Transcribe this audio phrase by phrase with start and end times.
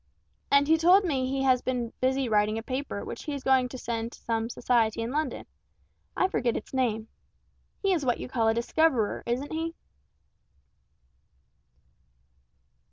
[0.49, 3.69] And he told me he has been busy writing a paper which he is going
[3.69, 5.45] to send to some society in London
[6.17, 7.07] I forget its name.
[7.83, 9.75] He is what you call a discoverer, isn't he?"